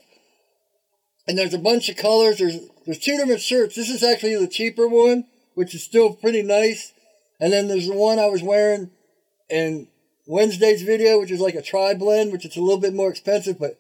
[1.27, 2.39] And there's a bunch of colors.
[2.39, 2.59] There's
[2.89, 3.75] there's two different shirts.
[3.75, 6.95] This is actually the cheaper one, which is still pretty nice.
[7.39, 8.91] And then there's the one I was wearing
[9.51, 9.89] in
[10.27, 13.59] Wednesday's video, which is like a tri blend, which is a little bit more expensive,
[13.59, 13.79] but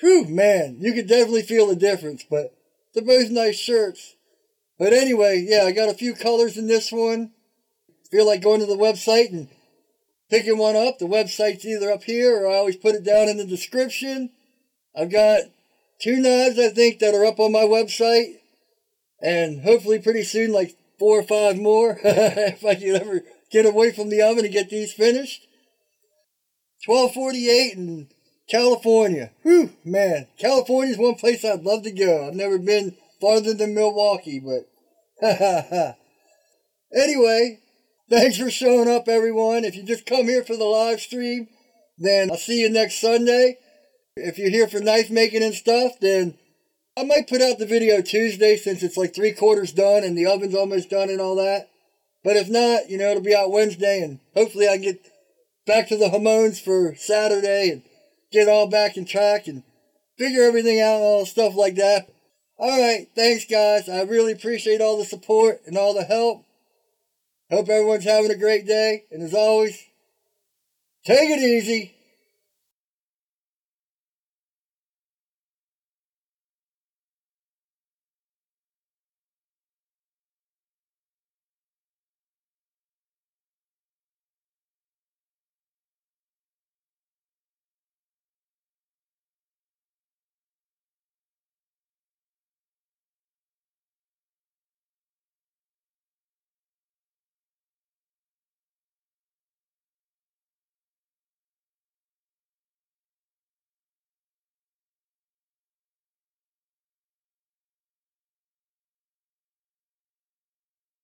[0.00, 2.24] whew, man, you could definitely feel the difference.
[2.28, 2.52] But
[2.92, 4.16] they're both nice shirts.
[4.76, 7.30] But anyway, yeah, I got a few colors in this one.
[8.10, 9.46] Feel like going to the website and
[10.30, 10.98] picking one up.
[10.98, 14.30] The website's either up here or I always put it down in the description.
[14.96, 15.42] I've got
[16.00, 18.36] two knives, I think, that are up on my website.
[19.22, 23.92] And hopefully pretty soon, like four or five more if I can ever get away
[23.92, 25.46] from the oven and get these finished.
[26.86, 28.08] 1248 in
[28.48, 29.30] California.
[29.42, 30.28] Whew, man.
[30.38, 32.26] California's one place I'd love to go.
[32.26, 34.66] I've never been farther than Milwaukee, but
[36.94, 37.58] anyway,
[38.08, 39.64] thanks for showing up, everyone.
[39.64, 41.48] If you just come here for the live stream,
[41.98, 43.58] then I'll see you next Sunday.
[44.16, 46.36] If you're here for knife making and stuff, then
[46.96, 50.26] I might put out the video Tuesday since it's like three quarters done and the
[50.26, 51.68] oven's almost done and all that.
[52.22, 55.06] But if not, you know, it'll be out Wednesday and hopefully I get
[55.66, 57.82] back to the hamons for Saturday and
[58.32, 59.62] get all back in track and
[60.18, 62.08] figure everything out and all stuff like that.
[62.58, 63.88] Alright, thanks guys.
[63.88, 66.44] I really appreciate all the support and all the help.
[67.50, 69.04] Hope everyone's having a great day.
[69.10, 69.82] And as always,
[71.06, 71.94] take it easy.